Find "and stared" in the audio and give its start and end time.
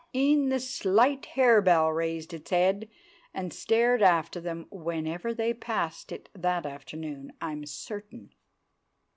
3.35-4.01